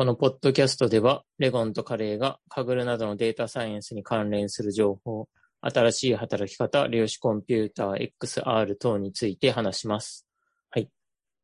[0.00, 5.28] このポッドキャストでは、レゴンとカレーがカグルなどのデータサイエンスに関連する情報、
[5.60, 10.26] 新しい働き方、量子コンピューター、XR 等について話します。
[10.70, 10.88] はい。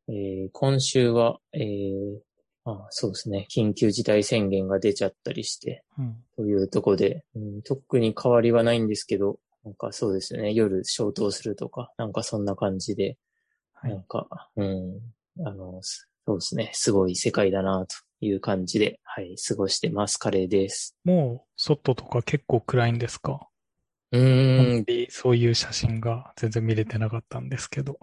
[0.09, 2.17] えー今週は、えー
[2.65, 6.15] あそうですね、緊急事態宣言が出ちゃったりして、うん。
[6.35, 13.19] というところで、うん、特に変わりはないんですけど、なんかそうですね、夜消灯するとか、なんかそんな感じで、
[13.73, 14.99] はいなんか、うん、
[15.45, 20.17] あの、すそうですね、すごい世界だなという感じで、はい、過ごしてます。
[20.17, 20.95] カレーです。
[21.03, 23.47] もう、外とか結構暗いんですか？
[24.11, 27.99] うーん、でそういう写真が全然見れてなかったんですけど。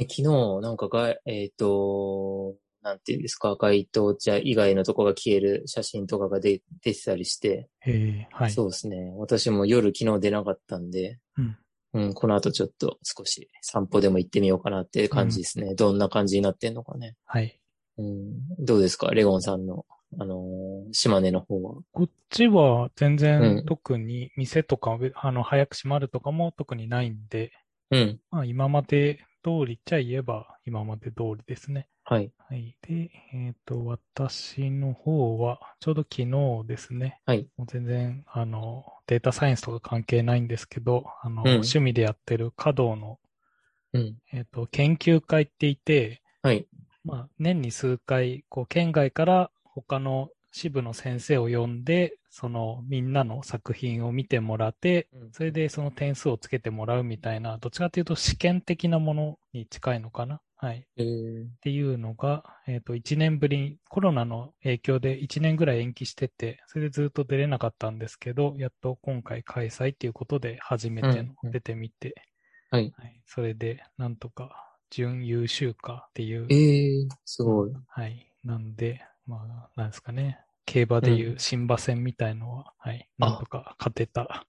[0.00, 0.22] 昨日、
[0.60, 8.50] なんかが、えっ、と、なんていうんですか、街灯茶以外のとこが消える写真とかが出出てたりして、ええはい。
[8.52, 11.58] そうですね、私も夜昨日出なかったんで、うん。
[11.94, 15.74] うん、この後ちょっと少し散歩でも行ってみようかなっていう感じですね。
[15.74, 17.16] どんな感じになってんのかね。
[17.24, 17.58] はい。
[17.98, 19.10] うん、どうですか？
[19.10, 19.84] レゴンさんの、
[20.18, 21.74] あのー島根の方は。
[21.92, 27.52] こっちは全うん然特に店とか、あの、早く閉まるとかも特にないんで、
[27.90, 31.88] うん、まあ今まで通りっちゃ言えば今まで通りですね。
[32.04, 32.74] はい、はい。
[32.80, 37.20] で、えっ、と、私の方は、ちょうど昨日ですね。
[37.26, 37.46] はい。
[37.58, 43.18] もう全然、あの、データサイエンスとか関係ないんですけど、あの、うん趣味でやってる華道の、
[43.92, 46.66] うん、えっ、と、研究会って言って、はい、
[47.08, 60.42] まあ、年に数回、こう、県外から他の支部の先生を呼んで、その、みんなの作品を見てもらって、それでその点数をつけてもらうみたいな、どっちかというと試験的なものに近いのかな？
[60.56, 60.86] はい。
[60.98, 72.14] えー、っていうのが、えっ、と、1年ぶりに、コロナの影響で1年ぐらい延期してて、それでずっと出れなかったんですけど、やっと今回開催っていうことで初めてうんのうん出てみて、
[72.70, 72.92] はい。
[72.98, 73.22] はい。
[73.24, 77.72] それで、なんとか、準優秀かっていうえー、すごい。
[77.88, 78.32] はい。
[78.44, 80.40] なんで、まあ、なんですかね。
[80.64, 83.08] 競馬でいううん新馬戦みたいのは、はい。
[83.20, 84.46] あなんとか勝てた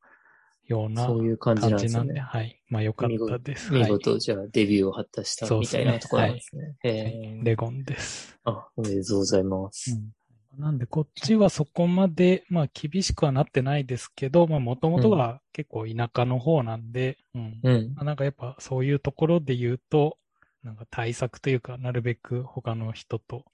[0.67, 2.19] ようなそういう感じなんでね。
[2.19, 2.61] はい。
[2.69, 3.73] まあ、よかったです。
[3.73, 6.63] 見はい事、じゃあデビューを果たしたみたいなところなんですね。
[6.63, 8.37] はえいーレゴンです。
[8.43, 9.91] あ、おめでとうございます。
[9.91, 10.61] うん。
[10.61, 17.59] なんで、こっちはそこまで、まあ、厳しくはなってないですけど、まあ、もともとは結構田舎の方なんで、うん。
[17.63, 20.17] うん、まあなんかやっぱそういうところで言うと、
[20.63, 23.45] なんか対策というか、なるべく他の人と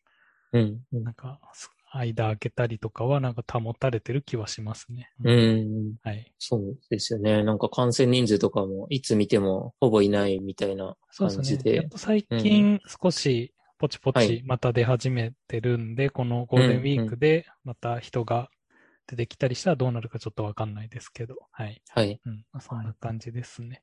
[0.91, 1.39] なんか、
[1.91, 5.11] 間開けたりとかは、なんか保たれてる気はしますね。
[5.23, 6.31] うん、はい。
[6.37, 7.43] そうですよね。
[7.43, 11.47] なんか感染人数とかもいつ見てもほぼいないみたいなそうですね。
[11.47, 11.75] 感じで。
[11.75, 18.49] やっと最近少しポチポはいチまた出始めてるんで、このゴールデンウィークでまた人が
[19.07, 21.81] 出てきたりしたらどうなるかちょっとわかんないですけど、はい。
[21.89, 22.21] はい。
[22.25, 22.45] うん。
[22.51, 23.81] まあそんな感じですね。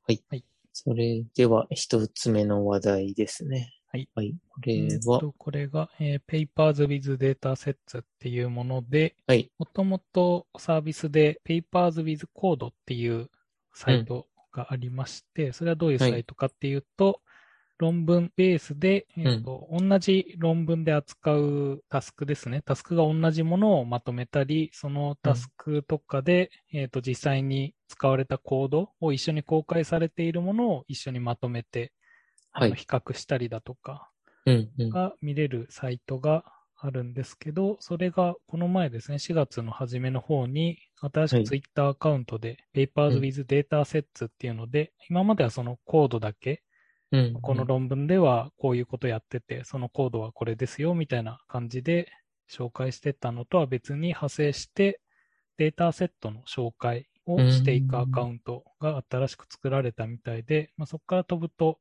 [0.73, 3.73] それでは一つ目の話題ですね。
[3.89, 4.09] はい。
[4.15, 4.35] はい。
[4.49, 9.51] これえーっは、と、これが、えー Papers with Datasets っていうもので、はい。
[9.59, 13.31] もともとサービスで Papers with Code っていう
[13.75, 17.21] サイトがありまして、それはどういうサイトかっていうと、
[17.83, 22.63] 論文ベースで、えーと同じ論文で扱うタスクですね。
[22.63, 31.93] タスクが同じものをまとめたり、そのタスクとかで、えーと実際に使われたコードを一緒に公開されているものを一緒にまとめて、
[32.53, 32.71] あはい。
[32.71, 34.09] の比較したりだとか、
[34.47, 34.89] うん、うん。
[34.91, 36.45] が見れるサイトが
[36.77, 46.63] あるんですけど、それがこの前ですね、4月の初めの方に、新しはいくツイッターアカウントで、Papers with Datasets っていうので、今まではそのコードだけ、
[47.13, 52.11] うん、この論文ではこういうことやってて、そのコードはこれですよ、みたいな感じで
[52.51, 55.01] 紹介してたのとは別に派生して、
[55.59, 61.79] データセットの紹介をしていくアカウントが新しく作られたみたいで、まあ、そこから飛ぶと、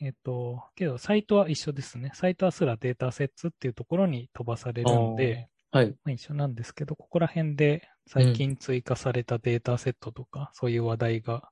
[0.00, 2.12] えっ、と、けどサイトは一緒ですね。
[2.14, 5.88] サイトはすらデータセットっていうところに飛ばされるんで、はい。
[5.88, 11.48] まあ、一緒なんですけど、ここら辺で最近追加されたデータセットとか、そういう話題が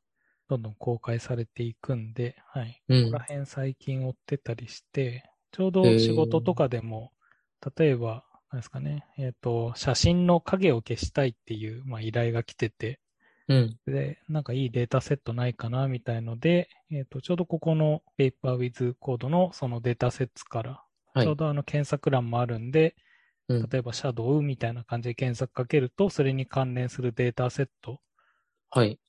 [0.49, 2.83] どんどん公開されていくんで、はい。
[2.89, 7.13] うんここら辺最近追ってたりして、ちょうど仕事とかでも、
[7.77, 13.01] 例えば、なんですかね、えっ、と、写真の影を消したいっていう、まあ、依頼が来てて、
[13.49, 13.77] うん。
[13.87, 20.83] で、なんかいいデータセットないかなみたいので、えっ、と、ちょうどここの Paper with Code のそのデータセットから、
[21.15, 21.37] はいちょう。
[21.37, 22.95] どあの検索欄もあるんで、
[23.49, 28.01] うん例えば Shadow みたいな感じで検索かけると、それに関連するデータセットはい。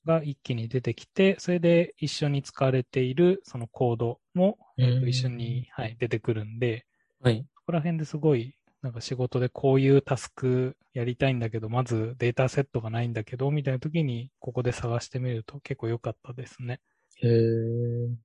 [0.04, 6.86] が一気に出てきて、それで一緒に使われているそのコードも、えー一緒に、はい、出てくるんで、
[7.20, 7.44] はい。
[7.56, 16.80] そこら辺ですごい、なんか仕事でこういうタスクやりたいんだけど、まずデータセットがないんだけど、みたいな時にここで探してみると結構良かったですね。
[17.20, 17.30] へえ、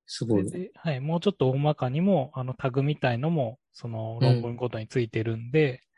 [0.06, 0.48] すごい。
[0.48, 5.93] それで、はい、もうちょっと大まかにも、あのタグみたいのも、その論文ごとについてるんで、そ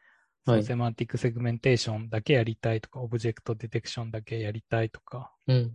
[0.46, 5.74] はいの semantic segmentation だけやりたいとか、 object detection だけやりたいとか、うん。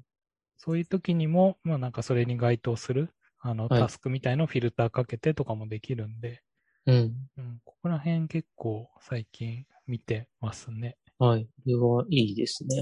[0.57, 6.43] そういう時にも、まあなんかそれに該当する、あの、はいタスクみたいのをフィルターかけてとかもできるんで、
[6.87, 6.97] うん。
[7.37, 10.97] うん、ここら辺結構最近見てますね。
[11.19, 11.45] はい。
[11.45, 12.77] これはいいですね。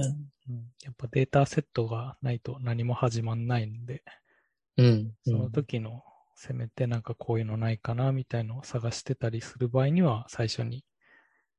[0.50, 4.02] うん、やっぱデータセットがないと何も始まんないんで、
[4.76, 5.12] うん。
[5.24, 6.02] その時の
[6.34, 10.84] せめてなんかこういうのないかなみたいのを探してたりする場合には最初に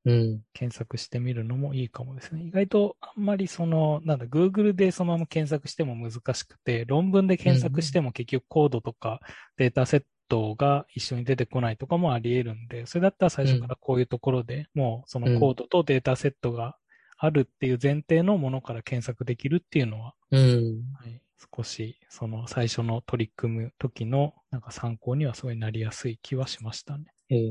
[0.06, 0.42] うん。
[0.54, 2.44] 検索してみるのもいいかもですね。
[2.44, 9.19] 意外とあんまりその、なんだ、Google でそのまま検索しても難しくて、論文で検索しても結局コードとか
[9.57, 16.78] データセットが一緒に出てこないとかもあり得るんで、それだったら最初からこういうところでもうそのコードとデータセットが
[17.18, 20.84] あるっていう前提のものから検索できるっていうのは、うん。
[20.98, 21.22] はい、
[21.56, 27.06] 少しその最初の取り組む時のなんか参考にはすごいなりやすい気はしましたね。
[27.31, 27.50] えー、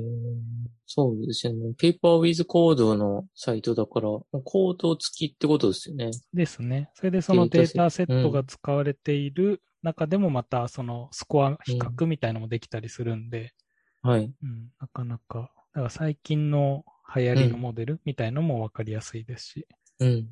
[0.86, 1.72] そうですよね。
[1.78, 4.08] ペーパーウィズコードのサイトだから、
[4.42, 6.10] コード付きってことですよね。
[6.34, 6.90] ですね。
[6.94, 13.54] それでそのデータセットが使われている中でもまたそのスコア比較みたいのもできたりするんで、
[14.02, 14.32] はい。
[14.42, 16.84] うん、なかなか、だから最近の
[17.14, 19.66] 流行りのモデルみたいのもわかりやすいですし、
[20.00, 20.08] うん。
[20.08, 20.28] うん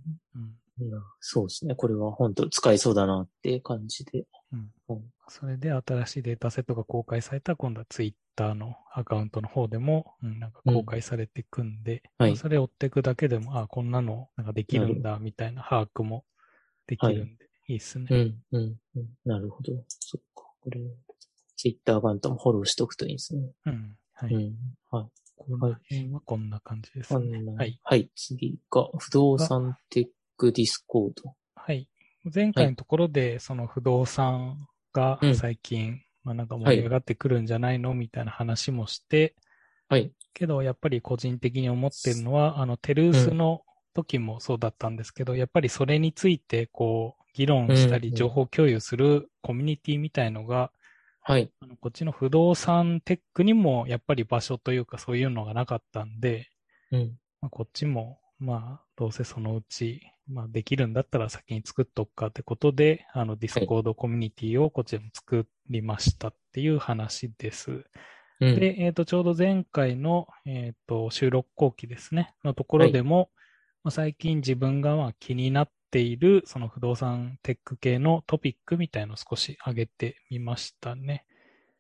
[0.79, 1.75] いやそうですね。
[1.75, 4.27] これは本当使いそうだなって感じで。
[4.53, 16.25] うんうんそれで新しいデータセットが公開されたら今度はツイッターのアカウントの方でも、うん、なんか公開されていくんで、はいまあそれを追っていくだけでも、あこんなのなんかできるんだみたいな把握も
[16.87, 18.07] できるんで、いいっすね。
[18.11, 19.09] うん、うん、うん。
[19.25, 19.73] なるほど。
[19.89, 20.45] そっか。
[20.61, 20.81] これ、
[21.57, 23.51] ツイッターアカウントもフォローしておくといいですね。
[23.67, 23.97] うん。
[24.13, 24.35] はい。
[24.35, 24.57] うん。
[24.91, 25.07] はい。
[25.37, 27.43] この辺はこんな感じですこね。
[27.57, 27.81] はい。
[27.83, 28.11] はい。
[28.15, 30.07] 次が、不動産テッ
[30.37, 31.35] ク Discord。
[31.55, 31.89] はい。
[32.33, 39.37] 前回のところで、その不動産がうん最近、まあなんか盛り上がってくるんじゃないのみたいな話もして、
[39.89, 40.11] はい。
[40.35, 43.63] けどやっぱり個人的に思ってるのは、あの、 Tellus の
[43.95, 50.73] 時もそうだったんですけど、やっぱりそれについて、こう、議論したり、うんうん情報共有するコミュニティみたいのが、
[51.23, 51.49] はい。
[51.61, 56.49] あのこっちの不動産テックにもやっぱり場所というかそういうのがなかったんで、
[56.91, 57.19] うん。
[57.41, 67.85] まあ、こっちも、まあ、どうせそのうち、まあ、できるんだったら先に作っとくかってことで、あの、 Discord コミュニティをこっちでも作りましたっていう話です。
[68.41, 68.59] うん。
[68.59, 73.31] で、えっ、と、ちょうど前回の、えっ、と、収録後記ですね、のところでも、
[73.85, 81.25] まあ、最近自分がまあ気になっている、その不動産テック系のトピックみたいのを少し上げてみましたね。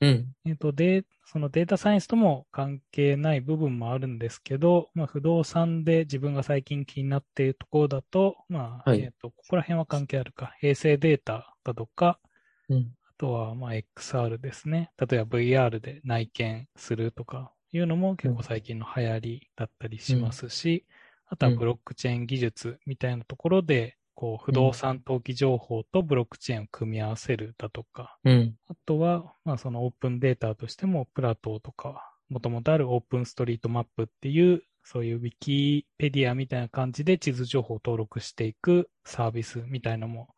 [0.00, 0.32] うん。
[0.44, 10.54] えっ、と、で、そのデータサイエンスとも関係ない部分もあるんですけど、まあ、不動産で自分が最近気になっているところだと、まあ、はいえっ、と、ここら辺は関係あるか。
[10.62, 12.20] 衛星データだとか、
[12.68, 12.92] うん。
[13.08, 14.90] あとは、まあ、XR ですね。
[14.98, 20.84] 例えば VR で内見するとかいうのも結構最近の流行りだったりしますし、
[21.26, 28.56] あとはブロックチェーン技術みたいなところで、こう、不動産登記情報とブロックチェーンを組み合わせるだとか、うん。
[28.66, 40.28] あとは、まあ、そのオープンデータとしても、プラトーとか、もともとあるオープンストリートマップっていう、そういうウィキペディアみたいな感じで地図情報を登録していくサービスみたいのも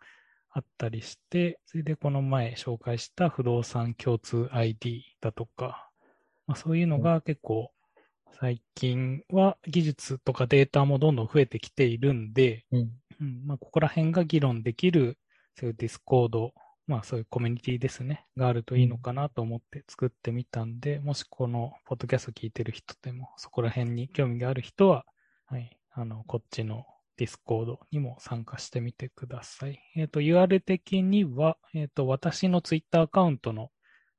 [0.51, 5.91] あったりして、それでこの前紹介した不動産共通 ID だとか、
[6.47, 7.71] まあ、そういうのが結構
[8.41, 12.93] 最近は技術とかデータもどんどん増えてきているんで、うん。
[13.21, 15.19] うんまあ、ここら辺が議論できる、
[15.57, 16.53] そういう Discord、
[16.87, 25.05] まあそういうコミュニティですね、があるといいのかなと思って作ってみたんで、もしこのポッドキャスト聞いてる人でも、そこら辺に興味がある人は、
[25.47, 26.87] はい、あの、こっちの
[27.17, 29.81] Discord にも参加してみてください。
[29.97, 33.71] えっ、と、URL 的には、えっ、と、私のツイッターアカウントの、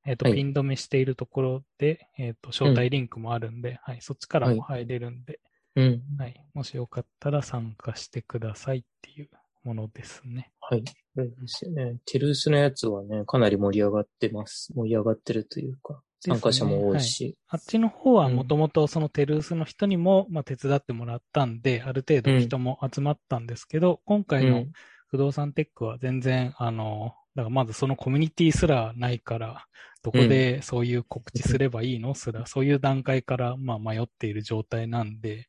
[0.06, 5.40] えっ、と、はいピン止めしているところで、えっ、と、招待リンクもあるんで、はい、そっちからも入れるんで、
[5.76, 6.02] うん。
[6.18, 6.44] はい。
[6.54, 9.28] もしよかったら参加してくださいっていう
[9.64, 10.52] ものですね。
[10.60, 10.82] はい。
[10.82, 11.96] これですよね。
[12.06, 14.72] Tellus のやつはね、かなり盛り上がってます。
[14.74, 17.36] 盛り上がってるというか、参加者も多いし。
[17.48, 24.72] あっちの方はうんもともとその Tellus の人にも、まあ、手伝ってもらったんで、ある程度人も集まったんですけど、今う回のん。
[25.08, 29.66] 不動産テックは全然、あの、だからまずそのコミュニティすらないから、
[30.02, 32.14] どこでそういう告知すればいいの？
[32.14, 35.48] すら、そういう段階からまあ迷っている状態なんで、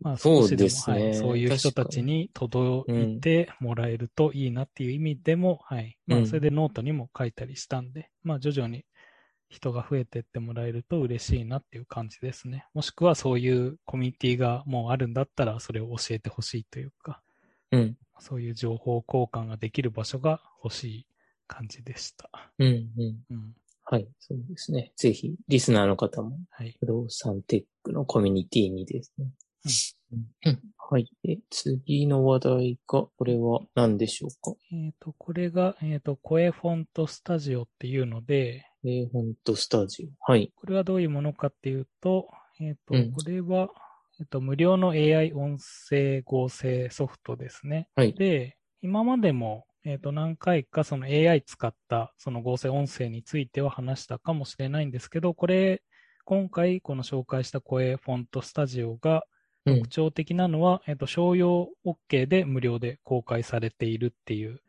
[0.00, 5.98] まあそう少しでもですねはい、そういう人たちに届いてもらえるといいなっていう意味でも、はい。
[6.06, 8.84] まうんあそれでノートにも書いたりしたんで、まあ徐々に
[9.48, 12.66] 人が増えてってもらえると嬉しいなっていう感じですね。
[12.74, 17.20] もしくはそういうコミュニティがもうあるんだったらそれを教えてほしいというか、
[17.70, 17.96] うん。
[18.18, 21.06] そういう情報交換ができる場所が欲しい
[21.46, 22.30] 感じでした。
[22.58, 22.66] うん。
[22.66, 23.24] うん。
[23.30, 23.52] うん。
[23.84, 24.08] はい。
[24.18, 24.92] そうですね。
[24.96, 26.76] ぜひ、リスナーの方も、はい。
[26.80, 29.26] 不動産テックのコミュニティにですね、
[30.12, 31.10] うんはい。
[31.24, 34.56] で、次の話題が、これは何でしょうか？
[34.72, 40.30] えっ、と、これが、えっ、と、声フォントスタジオっていうので、えー、フォントスタジオ。
[40.30, 40.52] はい。
[40.54, 42.28] これはどういうものかっていうと、
[42.60, 43.68] えっ、と、うんこれは、
[44.18, 47.88] えっ、と、無料の AI 音声合成ソフトですね。
[47.94, 48.14] はい。
[48.14, 55.82] で、今までも、えっ、と、何回かその AI 使ったその合成音声については話したかもしれないんですけど、これ、
[56.24, 59.24] 今回この紹介した声フォントスタジオが
[59.66, 59.88] うん特。
[59.88, 64.60] 徴的なのは、えっ、と、商用 OK で無料で公開されているっていう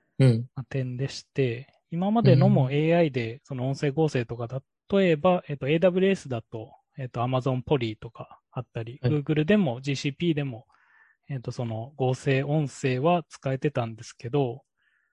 [0.70, 4.48] 点でして、今までのもうん AI でその音声合成とか、
[4.92, 9.18] 例えば、えっと、AWS だと、えっと、Amazon Poly とかあったり、はい。
[9.24, 10.68] Google でも GCP でも、
[11.30, 14.64] えっと、その合成音声は使えてたんですけど、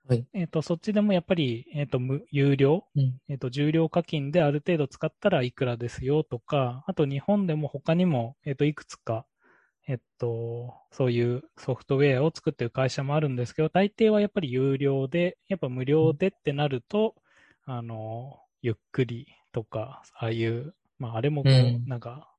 [0.07, 0.27] はい。
[0.33, 3.19] えっと、そっちでもやっぱり、えっと、無有料、うん。
[3.29, 9.27] えっと、重量課金である程度使ったらいくらですよとか、あと日本でも他にも、えっと、いくつか、
[9.87, 17.15] えっと、そういうソフトウェアを作ってる会社もあるんですけど、大抵はやっぱり有料で、やっぱ無料でってなると、
[17.67, 21.91] あの、ゆっくりとか、ああいう、まあ、あれもこう、うん。
[21.91, 22.34] なんか、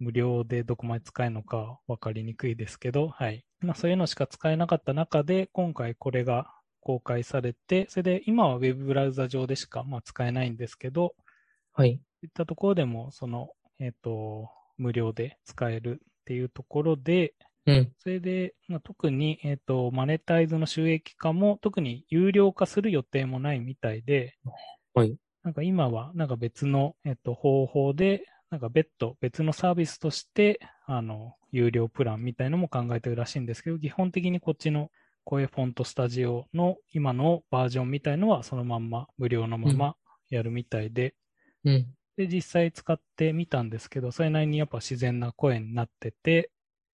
[0.00, 3.44] 無料でどこまで使えるのか分かりにくいですけど、はい。
[3.60, 11.14] まあ、そういうのしか使えなかった中で、今回これが公開されて、それで今はウェブブラウザ上でしか、まあ、使えないんですけど、
[11.72, 12.00] はい。
[12.22, 17.34] いったところでも、その、えっ、と、無料で使えるっていうところで、
[17.66, 17.92] うん。
[17.98, 24.38] それで、まあ、特に、えっ、と、マネタイズの収益化も特に有料化する予定もないみたいで、
[24.94, 25.14] はい。
[25.42, 34.90] なんか今は、なんか別の、えっ、と、方法で、なんか別途、別のサービスとして、あの、有料プランみたいのも考えてるらしいんですけど、基本的にこっちの
[35.24, 39.96] 声フォントスタジオの今のバージョンみたいのはそのまんま、無料のまま
[40.30, 41.14] やるみたいで、
[41.64, 41.94] うん。
[42.16, 46.50] で、実際使ってみたんですけど、それなりにやっぱ自然な声になってて、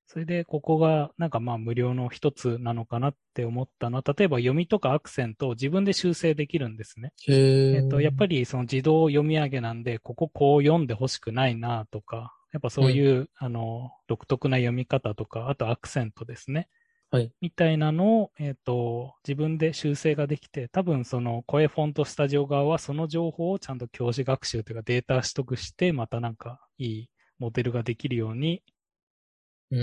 [0.06, 7.12] それでここがなんかまあ無料の一つなのかなって思ったのは、例えば読みとかアクセントを自分で修正できるんですね。
[7.26, 7.76] へえ。
[7.76, 16.68] えっと、やっぱりその自動読み上げなんで、こここう読んでほしくないなとか、やっぱそういう、あの、独特な読み方とか、あとアクセントですね。
[17.10, 17.32] はい。
[17.40, 28.62] みたいなのを、えっ、と、自分で修正ができて、多分その声フォントスタジオ側はその情報をちゃんと教師学習というかデータ取得して、またなんかいいモデルができるように、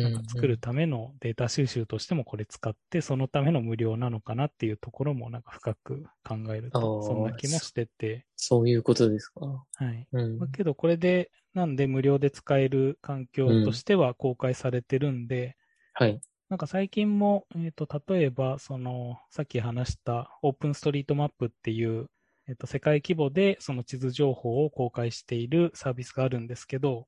[0.02, 9.66] なんか作るためのデータ収集としてもこれ使って、そのための無料なのかなっていうところもなんか深く考えるあと、ーそんな気もしてて、そういうことですか？
[9.76, 10.08] はい。
[10.12, 10.48] うんまあ。
[10.50, 15.58] けどこれで、なんで無料で使える環境としては公開されてるんで、
[15.96, 16.24] はい。
[16.50, 22.10] なんか最近も、えっ、と、例えば、その、さっき話したオープンストリートマップっていう、
[22.48, 27.08] えっ、と、世界規模でその地図情報を公開しているサービスがあるんですけど、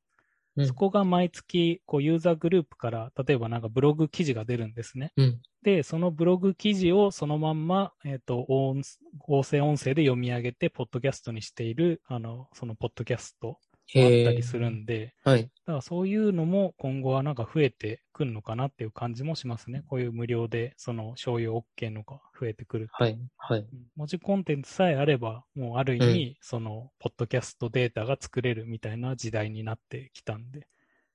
[0.57, 5.11] うんそこが毎月、こう、ユーザーグループから、例えばなんかブログ記事が出るんですね。
[5.17, 5.41] うん。
[5.63, 8.81] で、そのブログ記事をそのまんま、えっ、と、音
[9.19, 13.59] 合成音声で読み上げて、ポッドキャストにしている、あの、そのポッドキャストも
[13.93, 13.99] あ。
[13.99, 15.43] ったりするんで、はい。
[15.43, 19.83] だからそういうのも今後はなんか増えてくるのかなっていう感じもしますね。
[19.87, 23.03] こういう無料でその商用 OK のが増えてくると。
[23.03, 23.19] はい。
[23.37, 23.59] はい。
[23.59, 30.67] うん文字コンテンツさえあれば、もうある意味、その、ポッドキャストデータが作れるみたいな時代になってきたんで。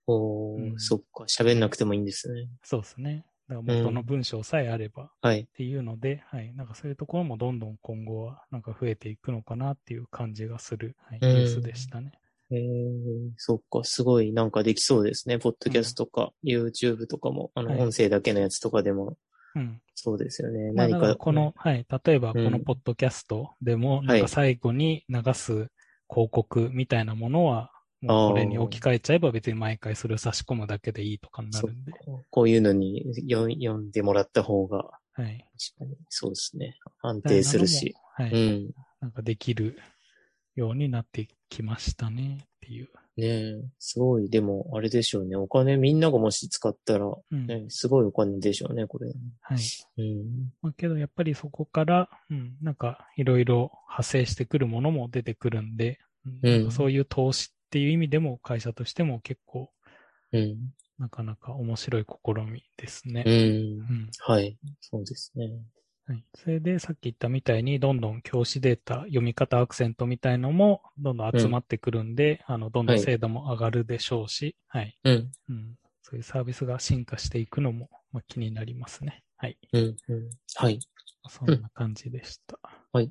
[0.07, 1.25] おー、うんそっか。
[1.25, 2.49] 喋んなくてもいいんですね。
[2.63, 3.27] そうですね。
[3.49, 5.47] だから元の文章さえあればっはい。
[5.57, 6.55] ていうので、はい。
[6.55, 12.13] なんかそういうところもどんどん今後はなんか増えていくのかなっていう感じがする、はい、うんニュースでしたね。
[12.53, 13.85] えー、そっか。
[13.85, 15.39] すごいなんかできそうですね。
[15.39, 19.17] ポッドキャストとか、YouTube とかも、あの、はい音声だけのやつとかでも、
[19.55, 19.81] うん。
[19.95, 20.73] そうですよね。
[20.73, 25.71] まあ、何かこの、はい、例えばこうんのポッドキャストでも、はいなんか最後に流す
[26.09, 31.93] 広告みたいなものは、もうこれに置き換えちゃえば別に毎回それを差し込むだけでいいとかになるんで。
[32.31, 35.47] こういうのに読読んでもらった方が、はい。
[35.77, 36.77] 確かに、そうですね。
[37.03, 37.95] 安定するし。
[38.15, 38.31] はい。
[38.33, 38.71] うん。
[39.01, 39.79] なんかできる
[40.61, 42.89] ようになってきましたねっていう。
[43.17, 45.37] ねえ、すごい、でも、あれでしょうね。
[45.37, 47.47] お金みんながもし使ったら、うん。
[47.47, 49.11] ね、すごいお金でしょうね、これ。
[49.41, 49.59] はい。
[49.99, 50.53] うん。
[50.63, 55.99] まあ、けどやっぱりそこから、うん、なんかいろいろ派生してくるものも出てくるんで、
[56.43, 59.71] うんそういう投資っていう意味でも会社としても結構
[60.33, 60.57] うん。
[60.99, 63.25] なかなか面白い試みですね。
[63.27, 63.37] うんう。
[63.39, 64.59] んはい。
[64.81, 65.51] そうですね。
[66.11, 66.25] はい。
[66.35, 74.99] それでさっき言ったみたいに、どんどん教師データ、読み方アクセントみたいのも、どんどん集まってくるんで、あの、どんどん精度も上がるでしょうし、はい。
[75.05, 75.31] うん。
[75.49, 75.77] うん。
[76.03, 79.23] そういうサービスが進化していくのも、まあ、気になりますね。
[79.37, 79.57] はい。
[79.73, 79.97] うん。
[80.09, 80.31] うん。
[80.57, 80.81] はい。
[81.29, 82.59] そんな感じでした。
[82.93, 83.11] うん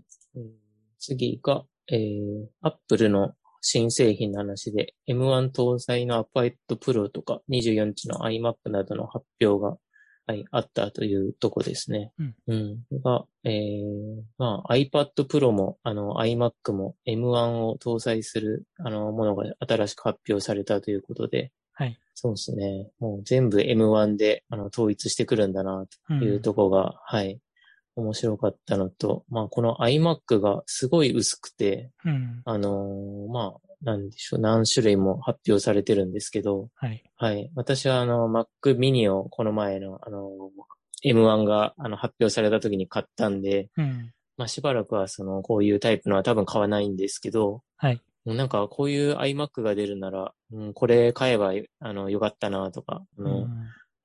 [1.01, 9.77] 次が、えー、Apple の新製品の話で、M1 搭載の iPad Pro とか24インチの iMac などの発表が、
[10.29, 12.11] はい、あったというとこですね。
[12.19, 12.35] うん。
[12.45, 13.01] うん。
[13.01, 21.97] が、えー、まあ iPad Pro も、あの iMac も M1 を搭載する、あの、ものが新しく発表されたということで、はい。
[22.13, 22.91] そうですね。
[22.99, 27.39] もう全部 M1 で、あの、統一してくるんだな、というとこが、はい。
[27.95, 32.43] 面白かったのと、まあ、この iMac がすごい薄くて、うん。
[32.45, 37.03] あのーまあ、なんでしょう、何種類も発表されてるんですけど、はい。
[37.15, 37.51] はい。
[37.55, 40.29] 私はあの、Mac mini をこの前の、あのー
[41.01, 44.11] M1 があの発表された時に買ったんで、うん。
[44.37, 48.01] まあ、しばらくはその、こういうタイプのは多分買わないんですけど、はい。
[48.25, 53.47] なんかこういう iMac が出るなら、うん、これ買えば、あの、よかったなとか、うん。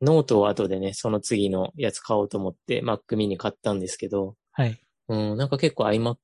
[0.03, 4.81] ノートを後でね、その次のやつ買おうと思って Mac mini 買ったんですけど、はい。
[5.09, 6.17] うん、なんか結構 iMac、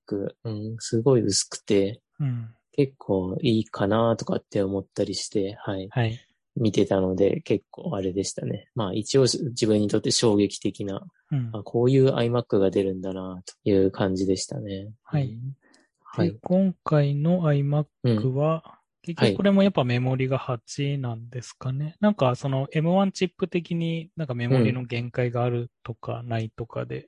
[0.44, 2.54] うん、すごい薄くて、うん。
[2.80, 6.18] 結構いいかなとかって思ったりして、はい、はい。
[6.56, 8.68] 見てたので結構あれでしたね。
[8.74, 11.50] まあ一応自分にとって衝撃的な、うん。
[11.52, 14.88] あこういう iMac が出るんだなという感じでしたね。
[15.02, 15.56] はいうん
[16.02, 16.32] はい。
[16.32, 18.34] で今回の iMac うん。
[18.34, 21.96] は、結はい局これもやっぱメモリが8なんですかね。
[22.00, 27.06] なんかその M1 チップ的になんかメモリの限界があるとかないとかで、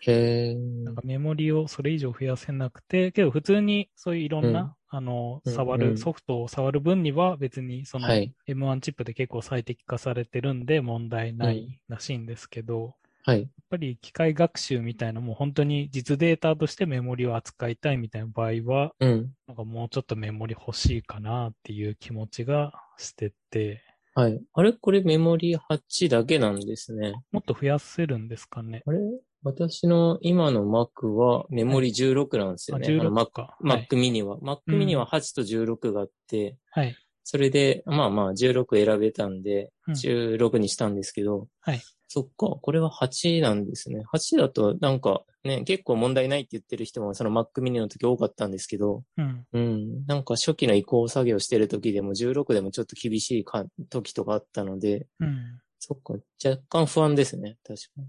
[0.00, 8.32] へなんかメモリをそれ以上増やせなくて、けど普通にそういういろんな、あの、うん触る、うんソフトを触る分には別にそのはい。
[8.46, 12.94] M1 チップで結構最適化されてるんで問題ないらしいんですけど、
[13.24, 13.40] はい。
[13.40, 19.32] やっぱり機械学習みたいなもう本当に実データとしてメモリを扱いたいみたいな場合は、うん。
[19.46, 23.82] なんかもうちょっとメモリ欲しいかなっていう気持ちがしてて、
[24.14, 24.40] はい。
[24.52, 24.74] あれ？
[24.74, 27.14] これメモリ8だけなんですね。
[27.32, 28.82] もっと増やせるんですかね。
[28.86, 28.98] あれ？
[29.44, 32.88] 私の今の Mac はメモリ16なんですよあ、ね。
[33.00, 33.56] あの Mac 16か。
[33.60, 34.38] はい Mac mini は。
[34.38, 36.96] Mac うん mini は8と16があって、はい。
[37.24, 41.80] それで、まあまあ16選べたんで、うん16にしたんですけど、はい
[42.14, 44.04] そっか、これは8なんですね。
[44.12, 49.46] 8だとなんかね、結構問題ないって言ってる人もその Mac mini の時多かったんですけど、うん。
[49.52, 55.58] うん、なんか初期の移行作業してる時でも16でもちょっと厳しいか時とかあったので、うん。
[55.78, 58.02] そっか、若干不安ですね、確か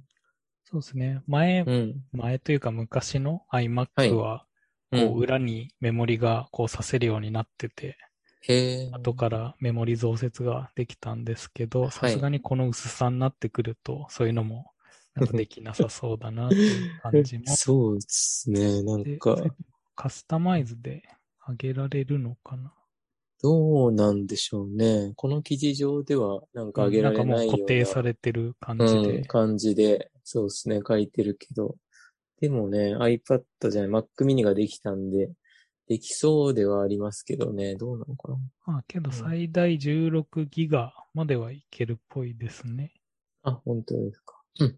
[0.73, 1.21] そうですね。
[1.27, 1.71] 前、に。
[1.71, 2.03] うん。
[2.13, 4.45] 前というか昔の iMac は
[4.91, 7.97] こうん裏にメモリがこうさせるようになってて、
[8.41, 8.89] へえ。
[8.91, 14.71] 後からメモリ増設ができたんですけど、はいさすがにこの薄さになってくると、そういうのも
[15.13, 17.43] なんかできなさそうだなっていう感じも。
[17.47, 18.81] そうですね。
[18.81, 19.37] なんでか、
[19.95, 21.03] カスタマイズで
[21.47, 22.73] 上げられるのかな
[23.43, 25.11] どうなんでしょうね。
[25.17, 29.17] この記事上ではなんか上げられないような、んかもう固定されてる感じで。
[29.17, 31.75] うん、感じで、そうですね、書いてるけど。
[32.39, 35.29] でもね、iPad じゃない、Mac mini ができたんで、
[35.89, 38.37] できそうではありますけどね、どうなのかな。
[38.65, 42.93] まあけどうん最大16ギガまではいけるっぽいですね。
[43.41, 44.41] あ、本当ですか。
[44.61, 44.77] うん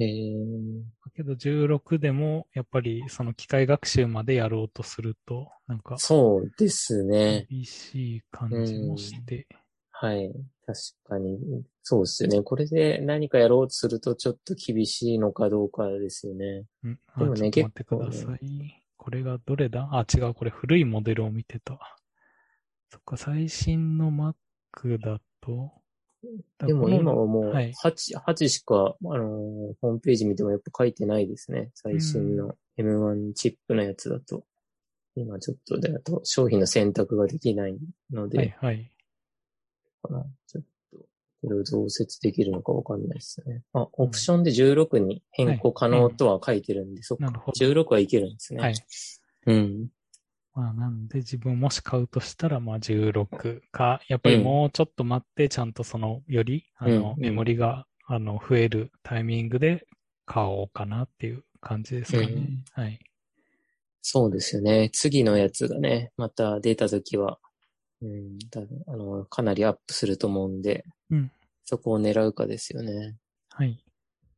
[0.00, 0.04] え。
[0.04, 0.82] ー、
[1.14, 7.46] けど16でもやっぱりその機械学習までやろうとすると、なんかそうですね。
[7.50, 9.46] 厳しい感じもして。
[9.90, 10.32] はい。
[10.66, 11.38] 確かに。
[11.82, 12.42] そうですよね。
[12.42, 16.64] これで何かやろうとするとちょっと厳しいのかどうかですよね。
[16.82, 16.98] うん。
[17.14, 18.82] あでもねちょっと待ってください。
[18.96, 19.88] これがどれだ？
[19.92, 20.34] あ、違う。
[20.34, 21.78] これ古いモデルを見てた。
[22.90, 25.72] そっか、最新の Mac だと。
[26.66, 31.70] でも今はもうはい8、8しか、あのーホームページ見てもやっぱ書いてないですね。
[31.74, 34.44] 最新の M1 チップのやつだと。
[35.16, 37.78] 今ちょっとで、あと商品の選択ができない
[38.12, 38.90] ので、はい、はい。
[40.46, 40.98] ちょっと、
[41.42, 43.62] これを増設できるのかわかんないですね。
[43.72, 47.24] あ、オプションで16に変更可能とは書いてるんで、そっか。
[47.26, 47.66] なるほど。
[47.66, 48.60] 16はいけるんですね。
[48.60, 48.74] はい。
[49.46, 49.88] うん。
[50.56, 59.86] まあ、なんで自分もし買うとしたら、まあ16か、やっぱりもうちょっと待って、ちゃんとその、より、あの、うんメモリが、あの、増えるタイミングで
[60.24, 62.24] 買おうかなっていう感じですかね。
[62.24, 62.98] うんはい。
[64.00, 64.88] そうですよね。
[64.94, 67.38] 次のやつがね、また出たときは、
[68.00, 71.30] うん、多分あの、かなりアップすると思うんで、うん
[71.68, 73.16] そこを狙うかですよね。
[73.50, 73.82] はい。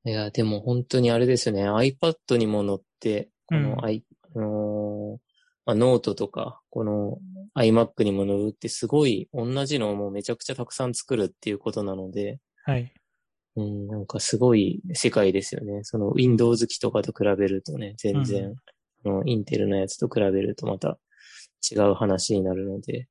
[0.07, 1.71] いや、でも本当にあれですよね。
[1.71, 4.03] iPad にも載って、この、うん i
[4.35, 5.28] あのー
[5.69, 7.19] まあ、ノートとか、この
[7.55, 12.91] iMac にも載るってすごい同じのをもうめちゃくちゃたくさん作るっていうことなので、はい。
[13.55, 15.81] うん、なんかすごい世界ですよね。
[15.83, 18.55] その Windows 機とかと比べるとね、全然、
[19.05, 20.99] あのインテルのやつと比べるとまた
[21.71, 23.07] 違う話になるので、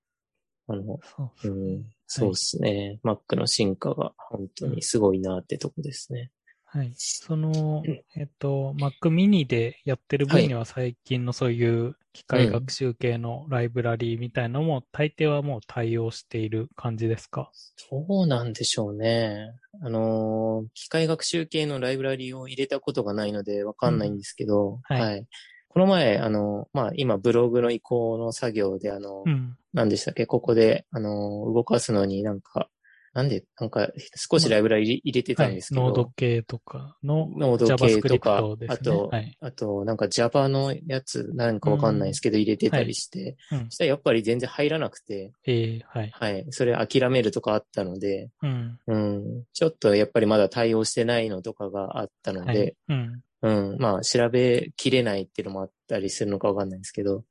[0.66, 1.54] あの、そうですね。
[1.54, 3.00] うん、そうですね。
[3.04, 6.32] Mac の進化が本当にすごいなってとこですね。
[6.70, 6.92] はい。
[6.96, 7.82] その、
[8.16, 17.52] えっと、Mac mini でやってる分には最近のそういう機械学習系のライブラリーみたいのも、大抵はもう対応している感じですか？
[17.90, 19.54] どうなんでしょうね。
[19.82, 25.26] あのー、機械学習系のライブラリーを入れたことがないのでわかんないんですけど、うんはいはい。
[25.70, 29.56] この前、あの、まあ、今、ブログの移行の作業で、あの、うん。
[29.74, 30.26] 何でしたっけ？
[30.26, 32.70] ここで、あの、動かすのになんか、
[33.18, 35.70] なんで、なんか、少しライブラリ入れてはいたんです。
[35.70, 38.44] けど、ノード系とかのノード系とか。
[38.68, 39.36] あとはい。
[39.42, 43.72] あと、なんか Java のやつ、なんかわかんないですけど、入れてたりして、うんそ。
[43.72, 46.12] したらやっぱり全然入らなくて、えー、はい。
[46.14, 46.46] はい。
[46.52, 48.80] それ諦めるとかあったので、うん。
[48.86, 49.44] うん。
[49.52, 52.94] ちょっとやっぱりまだ対応してないのとかがあったのはで、い。
[52.94, 53.22] うん。
[53.42, 53.78] うん。
[53.80, 57.24] まあ、調べきれないっていうのもあったりするのかわかんないですけど、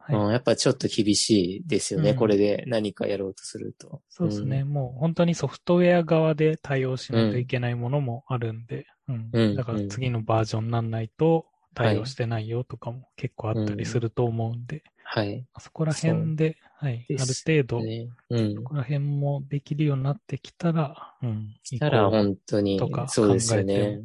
[0.00, 0.16] はい。
[0.16, 2.10] うん、やっぱちょっと厳しいですよね。
[2.10, 4.02] うんこれで何かやろうとすると。
[4.08, 4.64] そうですね。
[4.64, 9.30] もう本当にソフトウェア側で対応しないといけないものもあるんで、うん。
[9.32, 14.82] うんだから次のバージョンになんないと対応してないよとかも結構あったりすると思うんで、
[15.12, 15.44] はい。
[15.58, 17.06] そこら辺で、はい。
[17.10, 18.08] ある程度、ね。
[18.30, 18.62] うんそ。
[18.62, 21.56] こら辺もできるようになってきたら、うん。
[21.64, 24.02] したら本当にとか、そうですよ考えねて。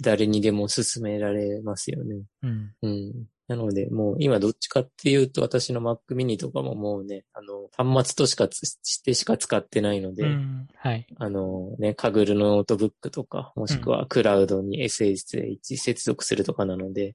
[0.00, 2.22] 誰にでも勧められますよね。
[2.42, 2.72] うん。
[2.82, 3.12] うん。
[3.48, 10.66] なので、もう今どっちかっていうと、私の Mac mini とかももうね、あの、端末としかつしてしか使ってないので、うん。
[10.74, 11.06] はい。
[11.16, 17.14] あのね、 Kaggle のノートブックとか、もしくはクラウドに SSH 接続するとかなので、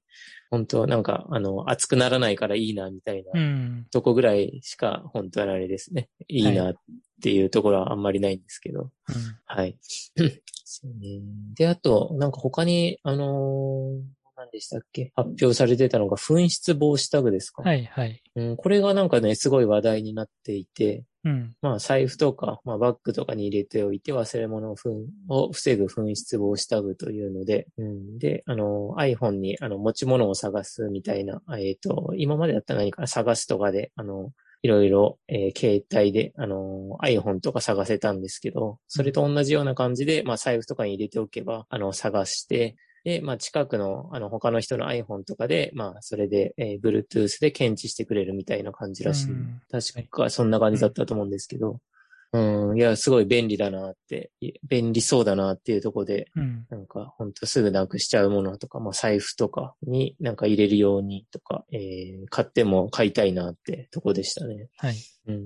[0.50, 3.88] 本当なんか、あの、熱くならないからいいな、みたいなうん。
[3.92, 6.10] とこぐらいしか、本当はあれですね。
[6.30, 6.76] いいなっ
[7.22, 8.84] ていうところはあんまりないんですけど。
[8.84, 8.90] うん。
[9.46, 9.78] はい。
[10.74, 11.22] そうね
[11.56, 14.02] で、あと、なんか他に、あのー
[14.38, 15.12] 何でしたっけ？
[15.16, 18.24] 発表されてたのが、紛失防止タグですか、はい、はい。
[18.36, 21.54] うん、これがなんかね、すごい話題になっていて、うん。
[21.62, 34.32] まあ財布とか、まあバッグとかに入れておいて忘れ物をふんを防ぐ紛失防止タグというので、うん、で、あの、iPhone にあの持ち物を探すみたいな、えっ、と、今までだったら何か探すとかで、あの、
[34.64, 49.32] いろいろ、えー携帯で、あの、iPhone とか探せたんですけど、それと同じような感じで、まあ財布とかに入れておけば、あの、探して、で、まあ近くの、あの、他の人の iPhone とかで、まあそれで、えー Bluetooth で検知してくれるみたいな感じらしい。
[49.32, 49.60] うん。
[49.72, 51.80] 確かそんな感じだったと思うんですけど、
[52.34, 56.66] うん、いや、すごい便利だなって、い便利そうだなっていうところで、うん。
[56.70, 64.70] なんか、ほんとすぐなくしちゃうものとか、まあ財布とかになんか入れるようにとか、えー買っても買いたいなってとこでしたね。
[64.78, 64.96] はい。
[65.28, 65.38] うん。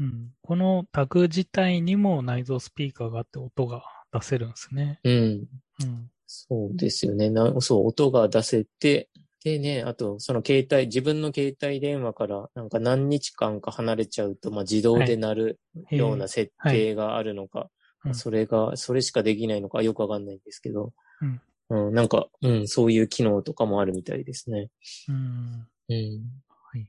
[0.00, 0.30] うん。
[0.42, 5.00] このタグ自体にも内蔵スピーカーがあって音が出せるんですね。
[5.04, 5.12] うん。
[5.12, 6.10] うん。
[6.26, 7.28] そうですよね。
[7.28, 9.10] なそう、音が出せて、
[9.44, 21.40] でね、あと、その携帯、自分の携帯電話からなんか何日間か離れちゃうと、まあ自動で鳴るような設定があるのか、うんそれが、それしかできないのかよくわかんないんですけど、うん。
[21.86, 24.70] うん、なんか、うん、そういう機能とかもあるみたいですね。
[25.08, 25.68] うん。
[25.88, 26.42] うん。
[26.72, 26.88] はい。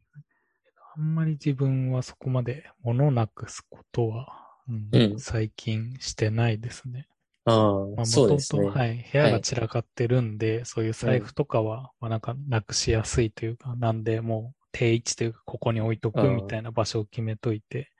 [0.96, 7.08] あんまり自分はそこまで物なくすことは、うんうん最近してないですね。
[7.46, 7.52] あ
[7.96, 8.62] まあ、あ、そう元ですね。
[8.64, 9.06] 々、はい。
[9.12, 17.92] 部屋が散らかってるんで、そういう財布とかは、まあなんかなくしやすいというか、なんでもう定位置というか、ここに置いとくみたいな場所を決めといて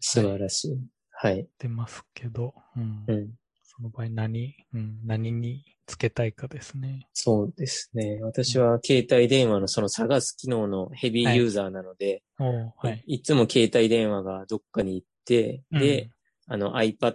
[0.00, 0.78] 素晴らしい。
[1.12, 1.46] はい。
[1.58, 3.04] 出ますけど、うん。
[3.06, 3.30] うん。
[3.62, 7.06] その場合何、うん、何につけたいかですね。
[7.14, 8.18] そうですね。
[8.22, 13.04] 私は携帯電話のその探す機能のヘビーユーザーなので、おーはい。
[13.06, 16.10] いつも携帯電話がどっかに行って、で、うん
[16.46, 17.14] あの iPad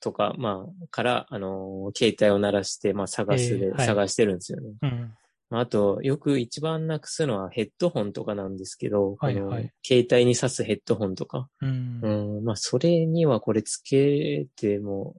[0.00, 4.74] とか、まあ、から、あの、携帯を鳴らして、まあ、探すで、えーはい探してるんですよね。
[4.82, 5.12] うん。
[5.50, 11.48] まああと、よく一番なくすのはヘッドホンとかなんですけど、はいはい携帯に挿すヘッドホンとか。
[11.60, 12.00] うん。
[12.02, 15.14] うん、まあ、それにはこれつけても、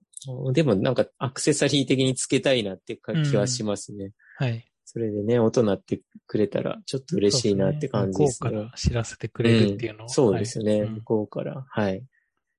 [0.53, 4.11] でもなんかアクセサリー的につけたいなってか気はしますね。
[4.37, 4.65] はい。
[4.85, 8.49] それでね、音鳴ってくれたらちょっと嬉しいなって感じですね。
[8.51, 11.65] 向こうから知らせてくれるっていうのを、んそうですね、はい向こうから。
[11.67, 12.03] はい。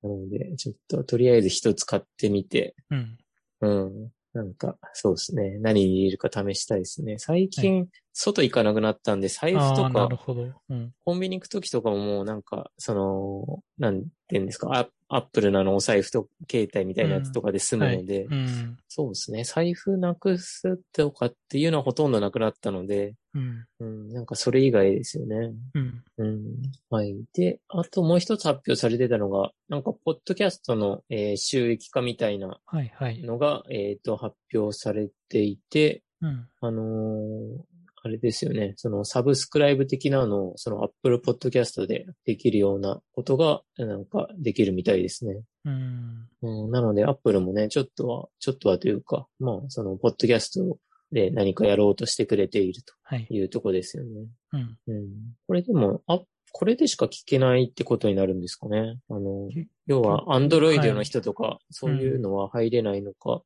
[0.05, 3.19] なので、ちょっととりあえず一つ買ってみて、うん。
[3.61, 4.11] うん。
[4.35, 5.59] なんか、そうですね。
[5.61, 7.19] 何に入れるか試したいですね。
[7.19, 10.53] 最近、外行かなくなったんで、財布とかる、ほど。
[10.69, 10.93] うん。
[11.05, 18.77] コンビニ行くときとかももうなんか、その、なんていうんですか、アアップルなのお財布と携帯みたいなやつとかで済むので、うん。
[18.89, 19.45] そうですね。
[19.45, 23.65] 財布なくすとかっていうのはほとんどなくなったので、うん。
[23.79, 25.53] うん、なんかそれ以外ですよね。
[25.75, 26.05] うん。
[26.19, 26.45] うん。
[26.91, 27.15] はい。
[27.33, 33.23] で、あともう一つ発表されてたのが、なんか、ポッドキャストの、えー収益化みたいなはいはい。
[33.23, 36.49] のが、えっ、と、発表されていて、うん。
[36.61, 37.74] あのー
[38.07, 38.75] あれですよね。
[38.77, 45.41] そのサブスクライブ的なのを、その Apple Podcast でできるようなことが、なんかできるみたいですね。
[45.65, 46.29] うん。
[46.43, 50.77] うん、なので、Apple もね、ちょっとは、ちょっとはというか、まあ、その、ポッドキャスト
[51.13, 53.27] で何かやろうとしてくれているはい。
[53.27, 54.27] というとこですよね。
[54.53, 54.79] うん。
[54.87, 55.09] うん。
[55.47, 56.21] これでも、あ、
[56.53, 58.99] これでしか聞けないってことになるんですかね。
[59.09, 63.43] あのけ、要は、はい Android の人とか、そういうのは入れないのか、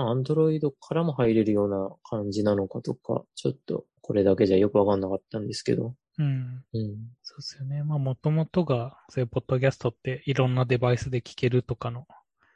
[0.00, 5.94] まあ Android からも入れるような感じなのかとか、ちょっと、これだけじゃよくわかんなかったんですけど。
[6.18, 6.64] うん。
[6.72, 6.96] うん。
[7.22, 7.82] そうですよね。
[7.82, 12.06] まあ、もともとが、そういうポッドキャストっていろんなデバイスで聞けるとかの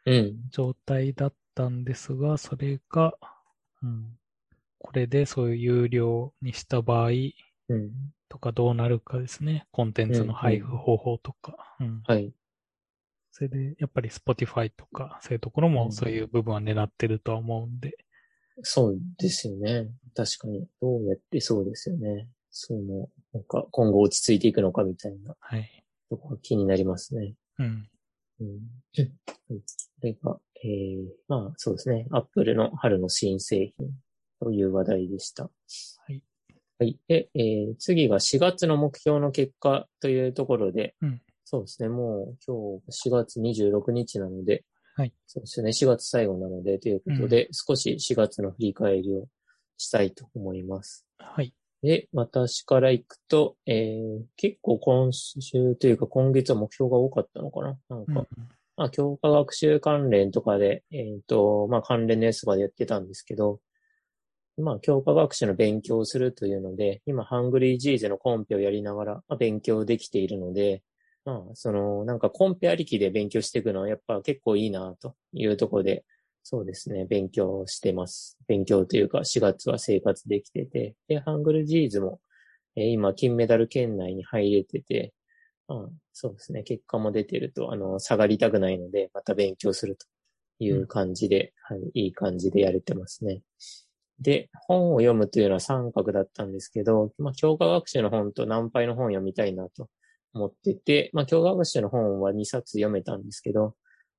[0.06, 0.48] うん。
[0.50, 3.14] 状態だったんですが、それが、
[3.82, 4.18] うん。
[4.78, 7.90] これでそういう有料にした場合うん。
[8.28, 9.66] とかどうなるかですね。
[9.70, 11.76] コンテンツの配布方法とか。
[11.80, 12.02] うん。
[12.06, 12.32] はい。
[13.36, 17.98] それで、やっぱり Spotify とか、そういうところうんもそういう部分は狙ってるとは思うんで。
[18.62, 19.90] そうですよね。
[20.14, 20.68] 確かに。
[20.80, 22.28] どうやってそうですよね。
[22.52, 25.84] そうも、なんか、今後落ち着いていくのかみたいなはい。
[26.08, 27.34] ところが気になりますね。
[27.58, 27.88] うん。
[28.38, 28.48] うん。
[28.96, 29.10] は い
[29.48, 29.54] こ
[30.00, 32.06] れが、えー、まあそうですね。
[32.12, 33.90] アップルの春の新製品
[34.38, 35.44] という話題でした。
[35.44, 35.50] は
[36.12, 36.22] い。
[36.78, 37.00] はい。
[37.08, 41.88] で、えー次が4月の目標の結果というところで、うんそうですね。
[41.88, 44.64] もう今日4月26日なので、
[44.96, 45.12] はい。
[45.26, 45.70] そうですね。
[45.70, 49.26] 4月最後なので、ということで、少し4月の振り返りを
[49.76, 51.04] したいと思います。
[51.18, 51.52] はい。
[51.82, 57.76] で、私から行くと、えー、結構今週というか今月は目標が多かったのかな？
[57.90, 58.26] なんか、うん。
[58.76, 63.60] まあ、強化学習関連とかで、えっ、と、まあ、関連のやつとかでやってたんですけど、
[64.56, 70.82] まあ、強化学習の勉強をするというので、今、 Hungry Geese のコンペをやりながら、まあ、勉強できているので、
[71.24, 76.04] まあ、その、なんかコンペありきで勉強していくのはやっぱ結構いいなというところで、
[76.42, 78.36] そうですね、勉強してます。
[78.46, 82.20] 勉強というか、4月は生活できてて、で、 Hungry Geese も、
[82.76, 85.14] えー今、金メダル圏内に入れてて、
[85.68, 86.62] まあ、そうですね。
[86.62, 90.06] 結果も出てると、あの、下がりたくないので、また勉強すると
[90.58, 93.40] いう感じで、はい、いい感じでやれてますね。
[94.20, 99.88] で、本を読むというのは三角だったんですけど、まあ、教科学習の本と難解の本を読みたいなと
[100.34, 103.74] 思ってて、まあ、教科学習の本は2冊読めたんですけど、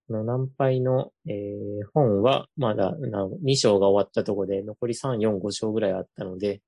[0.10, 6.62] あの難解の、えー本はまだな2章が終わったとこで残り3、4、5章ぐらいあったので、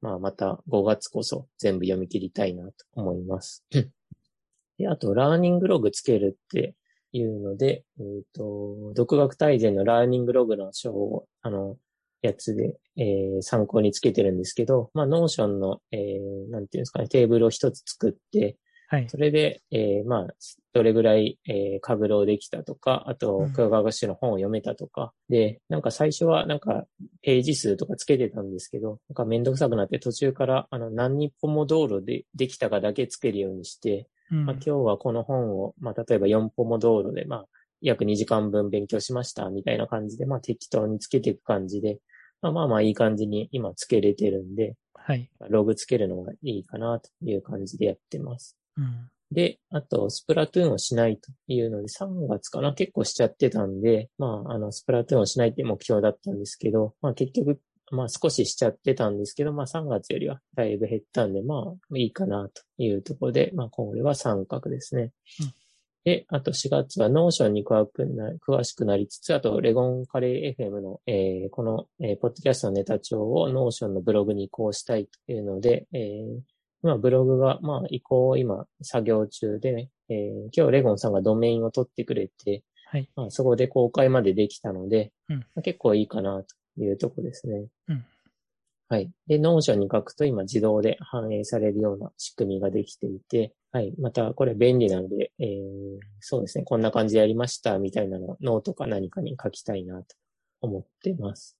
[0.00, 3.64] まあまた5月こそ全部読み切りたいなと思います。
[4.78, 6.74] で、あと、ラーニングログつけるって
[7.12, 11.76] いうので、えっ、と、独学大全のラーニングログの章を、あの、
[12.22, 18.56] やつで、えー参考につけてるんですけど、まあ、 Notion の、えーなんていうんですかね、テーブルを一つ作って、
[18.88, 19.08] はい。
[19.08, 20.34] それで、えーまあ、
[20.72, 26.84] どれぐらい、えー、 Kaggle できたとか、あとうん、強化学習の本を読めたとか、で、なんか最初はなんか、
[27.22, 37.46] ページ数とかつけてたんですけど、なんかめんどくさくなって途中から、あの、何日歩も道路でできたかだけつけるようにして、うんまあ、今日はこの本を、まあ、例えば4歩も道路で、まあ、
[37.80, 41.98] 約2時間分勉強しました、みたいな感じで、まあ、適当につけていく感じで、
[42.42, 45.30] まあまあまあいい感じに今つけれてるんで、はい。
[45.48, 48.56] ログつけるのがいいかなという感じでやってます。
[48.76, 49.10] うん。
[49.32, 57.60] で、あと、スプラトゥーンをしないというので、3月かな結構しちゃってたんで、まあ、あの、スプラトゥーンをしないって目標だったんですけど、まあ結局、
[57.90, 65.12] まあ少ししちゃってたんですけど、まあ3月よりはだいぶ減ったんで、まあいいかなというところで、まあこれは三角ですね。
[65.40, 65.52] うん
[66.04, 76.40] で、あと4月は Notion に詳しくな詳しくなりつつ、あとレゴンカレー FM の、えーこの、えーポッドキャストのネタ帳を Notion のブログに移行したいというので、えー
[76.84, 83.08] 今ブログが、まあ移行を今作業中で、えー今日 regonn さんがドメインを取ってくれて、はい。
[83.16, 86.44] まあ、そこで公開までできたので、うんまあ結構いいかな
[86.76, 87.64] というとこですね。
[87.88, 88.04] うん
[88.90, 89.10] はい。
[89.26, 93.94] で、 Notion に書くと今自動で反映されるような仕組みができていて、はい。
[93.98, 96.64] またこれ便利なので、えー、そうですね。
[96.64, 100.14] こんな感じでやりましたみたいなのをノートか何かに書きたいなと
[100.60, 101.56] 思ってます。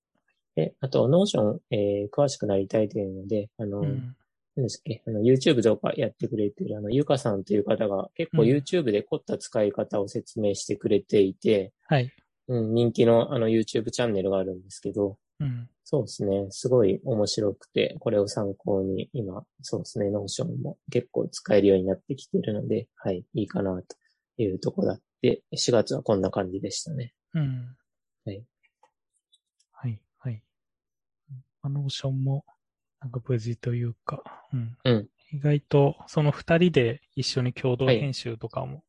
[0.55, 4.15] で、あと、 Notion、えー、詳しくなりたいというので、あの、うん。
[4.57, 5.03] 何ですっけ？
[5.07, 12.12] あの、YouTube とかやってくれてる、あの、ゆかさんという方が結構うん YouTube で凝った使い方を説明してくれていて、はい。
[12.47, 15.69] うん、人気のあの YouTube チャンネルがあるんですけど、うん。
[15.83, 16.47] そうですね。
[16.51, 23.97] すごい面白くて、これを参考に今、そうですね、 Notion も結構使えるようになってきているので、はい、いいかなと
[24.37, 27.12] いうところだって、4月はこんな感じでしたね。
[27.35, 27.77] うん。
[28.25, 28.45] はい。
[29.73, 30.01] はい。
[30.19, 30.43] はい。
[31.62, 32.45] あのオーションも、
[33.05, 34.77] なんか無事というか、うん。
[34.85, 38.85] うん意外と、その二人で一緒に共同はい編集とかも、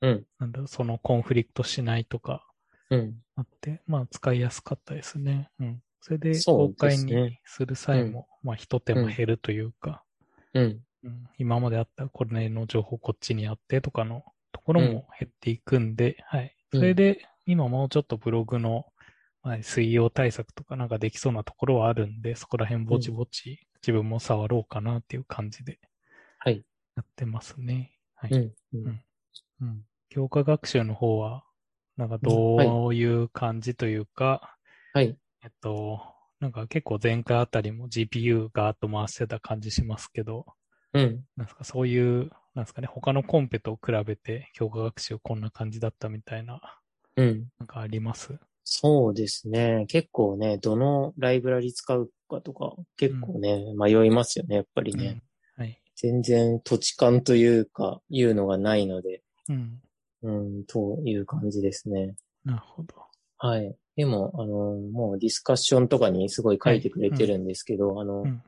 [0.00, 2.46] うん、なんだそのコンフリクトしないとか
[2.90, 3.14] うん。
[3.36, 5.50] あって、まあ使いやすかったですね。
[5.60, 5.82] うん。
[6.00, 10.02] それで公開にする際も、まあ一手間減るというか、
[10.54, 10.62] うん。
[10.62, 10.80] うん
[11.38, 16.54] 今まであったこれの情報こっちにあってとかのところも減っていくんで、はい。
[16.72, 18.86] それで、今もうちょっとブログの、
[19.48, 25.80] まあ、水曜対策とかなんかできそうなところはあるんで、そこら辺ぼちぼち自分も触ろうかなっていう感じで
[26.38, 26.64] はい。
[26.96, 27.92] やってますね。
[28.14, 28.30] はい。
[28.30, 28.54] うん。
[28.84, 29.02] うんうん
[29.60, 31.44] うん強化学習の方は、
[31.98, 34.56] なんかどういう感じというか、
[34.92, 35.18] はい。
[35.42, 36.00] えっと、
[36.40, 40.46] なんか結構前回あたりも GPU ガーッと回してた感じしますけど、
[40.92, 41.24] うん。
[41.36, 46.60] なんですかそういう、なんですかね、他のコンペと比べて強化学習こんな感じだったみたいな、
[47.16, 47.48] うん。
[47.58, 48.38] なんかあります？
[48.70, 49.86] そうですね。
[49.88, 55.22] 結構ね、どのライブラリ使うかとか、結構ね、迷いますよね、やっぱりね。
[55.56, 55.80] うんはい。
[55.96, 59.80] 全然土地勘というか、いうのがないので、うん。
[60.22, 62.14] うん、という感じですね。
[62.44, 62.94] なるほど。
[63.38, 63.74] はい。
[63.96, 68.42] でも、あの、もうディスカッションとかにすごい書いてくれてるんですけど、あの、うん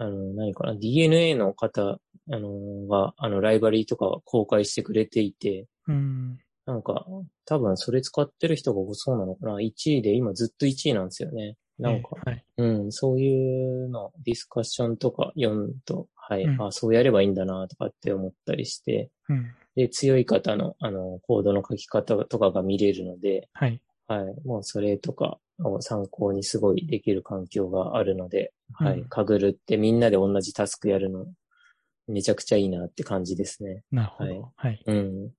[0.00, 6.38] あの、何かな、DNA の方、あの、が、あの、ライバリーとか公開してくれていて、うん。
[6.68, 7.06] なんか、
[7.46, 9.54] 多分それ使ってる人が多そうなのかな。
[9.54, 11.56] 1位で、今ずっと1位なんですよね。
[11.78, 12.44] なんか、えーはい。
[12.58, 19.50] うん、そういうの、ディスカッションとか読むと、はい、うんあ、そうやればいいんだな、とかって思ったりして、うん。
[19.76, 23.80] で、強い方の、あの、コードの書き方とかが見れるので、はい。
[24.06, 31.24] はい、もうそれとかを参考にすごいできる環境があるので、はい、うんかぐるってみんなで同じタスクやるの、
[32.08, 33.84] めちゃくちゃいいなって感じですね。
[33.90, 34.52] なるほはいど。
[34.56, 34.82] はい。
[34.84, 35.30] うん。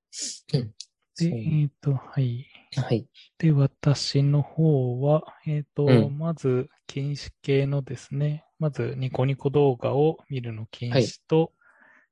[1.20, 2.48] で、えっ、と、はい。
[2.76, 3.08] はい。
[3.38, 11.54] で、私の方は、えっ、と、うんまず、禁止系のですね、まず、ニコニコ動画を見るの禁止と、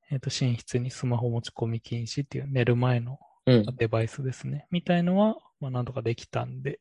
[0.10, 3.76] えっ、と、寝室にスマホ持ち込み禁止っていう寝る前のうん。
[3.78, 4.68] デバイスですね。
[4.72, 6.80] みたいのは、まあ、なんとかできたんで、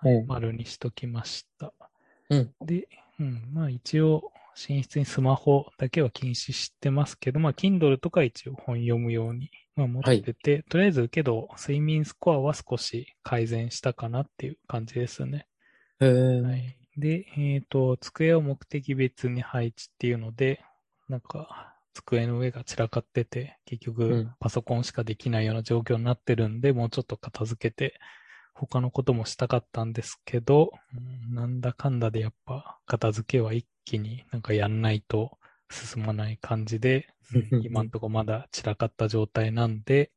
[0.00, 1.72] はいうん丸にしときました。
[2.30, 2.54] うん。
[2.64, 4.30] で、うん、まあ一応、
[4.68, 15.46] 寝室にスマホだけは禁止してますけど、まあ、Kindle とか一応本読むように、まあ、持ってて、とりあえずけど、睡眠スコアは少し改善したかなっていう感じですね。
[16.00, 16.76] へーはい。
[16.96, 20.64] で、えっ、と、机を目的別に配置っていうので、
[21.08, 28.00] なんか、机の上が散らかってて、結う局ん、パソコンしかできないような状況になってるんで、もうちょっと片付けて、
[28.54, 30.72] 他のこともしたかったんですけど、
[31.28, 35.38] うんなんだかんだでやっぱ、片付けは一気になんかやんないと
[35.70, 40.10] 進まない感じで、うん今んとこまだ散らかった状態なんで、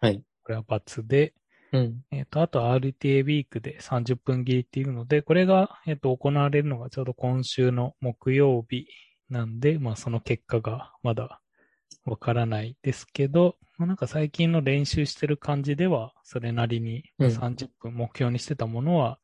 [0.00, 0.22] はい。
[0.42, 1.34] これは×で、
[1.72, 2.02] うん。
[2.10, 8.86] えっ、と、あと RTA ウィークで30分切りっていうので、これが、えっ、と、行われるのがちょうど今週の木曜日
[9.28, 11.40] なんで、まあその結果がまだ
[12.04, 19.18] わからないですけど、まあ、なんか最近の練習してる感じでは、それなりにうん30分目標にしてたものは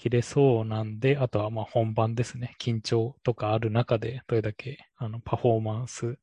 [0.00, 2.56] 切れそうなんで、あとはまあ本番ですね。
[2.58, 6.16] 緊張とかある中で、どれだけあのパフォーマンス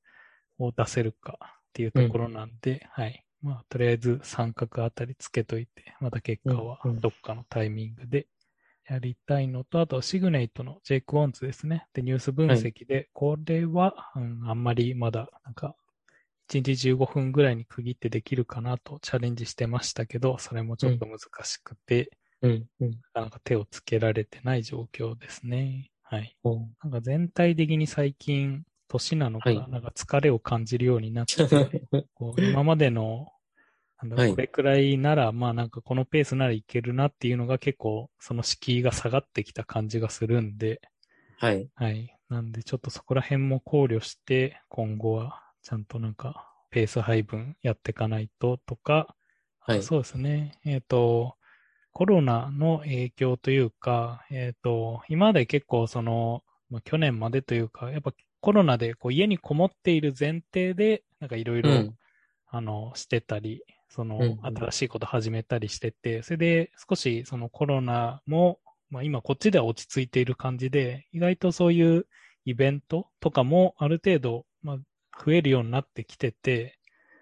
[0.57, 3.23] を出せるかっていうところなんで、はい。
[3.43, 8.25] まあ、とりあえず三角あたりつけといて、また結果はうんうんどっかのタイミングで
[8.89, 11.85] やりたいのと、あとシグネイトのジェイク・ウォンズですね。
[11.93, 15.75] で、ニュース分析で、これは、うん、あんまりまだ、なんか、
[16.49, 22.09] 1日15分ぐらいに区切ってできるかなとチャレンジしてましたけど、それもちょっと難しくて、
[22.41, 22.67] うん。
[22.79, 22.91] うん。
[22.91, 25.91] なかなか手をつけられてない状況ですね。
[26.03, 26.35] はい。
[26.43, 31.83] おなんか全体的に最近、年なのか、はいなんか疲れを感じるようになってて、
[32.15, 33.27] こう今までの、
[34.01, 40.81] なんだろうはいこれくらいなら、まあなんかこのペースならいけるなっていうのが結構その敷居が下がってきた感じがするんで、
[41.37, 41.69] はい。
[41.75, 42.15] はい。
[42.29, 49.15] なんでちょっとそこら辺も考慮して、今後はちゃんとなんかペース配分やっていかないととか、
[49.59, 49.83] はい。
[49.83, 50.59] そうですね。
[50.63, 51.35] えっ、と、
[51.97, 61.95] コロナの影響というか、えっ、と、今まで結構その、まあ、去年までというか、やっぱコロナでこう家にこもっている前提で、なんかいろいろうん、
[62.49, 68.59] あの、してたり、そのうんうん、新しいこと始めたりしてて、それで少しそのコロナも、
[68.91, 72.05] まあ今こっちでは落ち着いている感じで、意外とそういう
[72.45, 74.77] イベントとかもある程度、まあ
[75.25, 76.76] 増えるようになってきてて、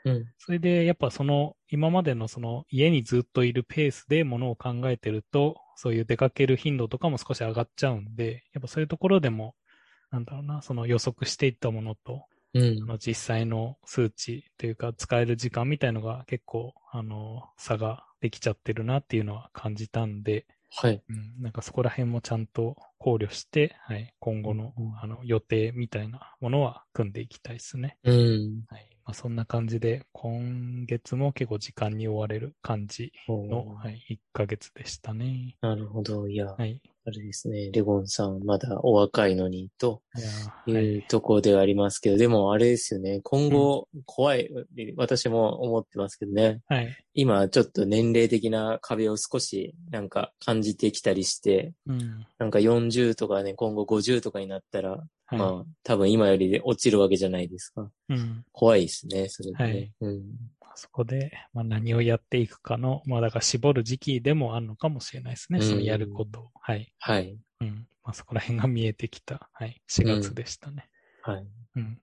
[0.06, 0.26] うん。
[0.38, 9.56] それでやっぱその今までのその家にずっといるペースでものを考えてると、そういう出かける頻度とかも少し上がっちゃうんで、やっぱそういうところでも、
[10.12, 12.86] なんだろうな、その予測していったものと、うんあ。
[12.86, 20.46] の実際の数値というか使える時間みたいのが結構、あの、差ができちゃってるなっていうのは感じたんで、
[20.78, 21.02] はい。
[21.08, 27.98] うん、なんかそこら辺もちゃんと考慮して、はい、今後のうんうんあの予定みたいなものは組んでいきたいですね。
[28.04, 28.64] うん。
[28.70, 28.95] はい。
[29.06, 35.56] まあ、そんな感じで、今月も結構時間に追われる感じの、はい、1ヶ月でしたね。
[35.62, 36.28] なるほど。
[36.28, 36.82] いや、はい。
[37.08, 40.02] あれですね、レゴンさん、まだお若いのに、と
[40.66, 44.66] いうところではありますけど、はい、でもあれですよね、今後、怖い、うん、
[44.98, 46.62] 私も思ってますけどね。
[46.68, 46.98] はい。
[47.14, 57.90] 今、ちょっと年齢的な壁を少し、なんか感じてきたりして、うん、なんか40とかね、今後50とかになったら、はい、まあ、多分今より落ちるわけじゃないですか。
[58.10, 59.64] うん、怖いですね、それで、ね。
[59.64, 59.94] はい。
[60.02, 60.24] うん。
[60.76, 65.62] そこで、まあ、何をやっていくかの、まあだから絞る時期でもあるのかもしれないですね。
[65.62, 66.50] そのやることを。
[66.60, 66.94] はい。
[67.00, 67.38] はい。
[67.62, 67.88] うん。
[68.04, 69.82] まあそこら辺が見えてきた、はい。
[69.90, 70.90] 4月でしたね。
[71.26, 71.48] うん、はい。
[71.78, 72.00] うん。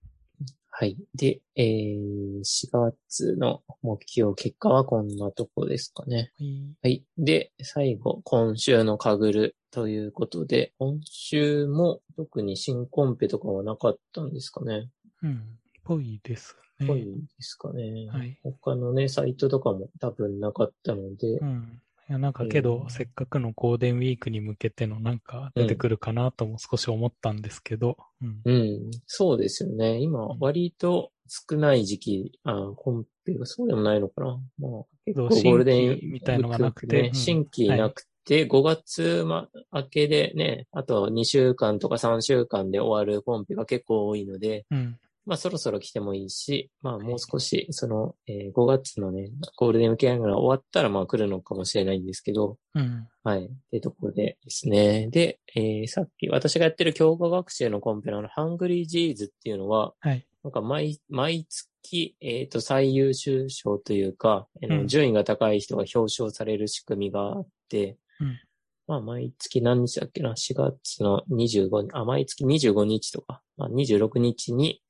[0.75, 0.97] はい。
[1.15, 6.33] で、えー、4月の目標結果はこんなとこですかね。
[6.39, 6.75] はい。
[6.83, 7.05] はい。
[7.19, 14.89] で、最後、今週のかぐるということで、今週も特に新コンペとかはなかったんですかね。
[15.23, 15.43] うん。
[15.85, 16.87] ぽいですね。
[16.87, 17.11] ぽいで
[17.41, 18.09] すかね。
[18.09, 18.39] はい。
[18.43, 21.39] 他のね、サイトとかも多分なかったので。
[21.39, 21.83] うん。
[22.13, 27.97] いや、なんかけど、えー、せっかくのゴールデンウィークに向けてのなんか出てくるかなとも少し思ったんですけど。
[28.21, 28.41] うん。
[28.45, 29.99] うん、そうですよね。
[29.99, 34.39] 今、割と少ない時期、あコンペがそうでもないのかな。
[34.59, 37.15] まあ、結構ゴールデンみたいのがなくて。
[37.15, 53.45] 新規なくて、5月、ま、明けでね、あと2週間とか3週間で終わるコンペが結構多いので、うん、まあそろそろ来てもいいし、まあもう少し、その、えー、5月のね、ゴールデンウィークが終わったらまあ来るのかもしれないんですけど、うん、はい。
[53.45, 55.09] ってところでですね。
[55.09, 60.27] で、えー、さっき私がやってる強化学習のコンペの Hungry Geese っていうのは、はい。
[60.43, 68.41] なんか毎、毎月、えっ、ー、と、最優秀賞というか、うん、順位が高い人が表彰される仕組みがあって、うん、
[68.89, 74.83] まあ、毎月何日だっけな ?4 月の25日、あ、毎月25日とか、まあ、26日に、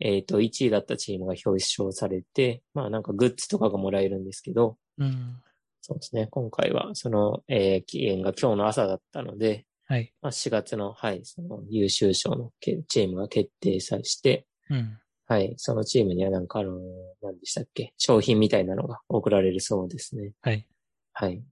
[0.00, 5.36] えっ、ー、と、1位だったチームが表彰されて、まあなんかグッズとかがもらえるんですけど、うん、
[5.80, 6.28] そうですね。
[6.30, 10.12] 今回はその、えー、期限が今日の朝だったので、はい。
[10.22, 16.78] まあ4月の、はい、その優秀賞のチームが決定さして、うん、はい、そのチームにはなんかあの、
[17.22, 20.32] 何でしたっけ商品みたいなのが送られるそうですね。
[20.40, 20.66] はい。
[21.12, 21.42] はい。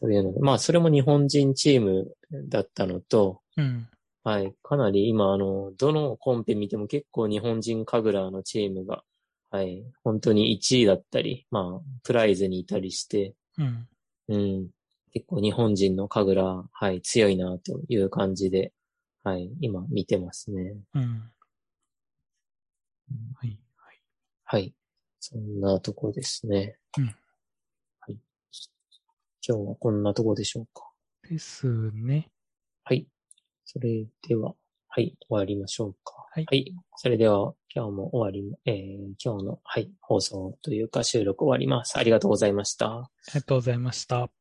[0.00, 2.14] というので、まあそれも日本人チーム
[2.48, 3.88] だったのと、うん、
[4.28, 4.54] はい。
[4.62, 9.02] かなり今、あの、どのコンペ見ても結構日本人神楽のチームが、
[9.50, 9.82] はい。
[10.04, 13.88] 本当に1位だったり、まあ、プライズにいたりして、うん。
[14.28, 14.68] うん。
[15.14, 18.74] 結構日本人の神楽、はい、強いなという感じで、
[19.24, 20.76] はい、今見てますね。
[20.94, 21.32] うん。
[23.34, 24.02] はい、はい。
[24.44, 24.74] はい。
[25.20, 26.76] そんなとこですね。
[26.98, 27.04] うん。
[27.06, 27.12] は
[28.10, 28.18] い。
[29.48, 30.84] 今日はこんなとこでしょうか。
[31.30, 32.30] ですね。
[33.68, 33.72] はい。
[33.72, 34.54] それでは、
[34.88, 36.14] はい、終わりましょうか。
[36.30, 36.46] はい。
[36.46, 36.74] はい。
[36.96, 41.98] それでは、今日も終わり、えー、今日の、はい、放送というか収録終わります。
[41.98, 42.86] ありがとうございました。
[42.86, 44.37] ありがとうございました。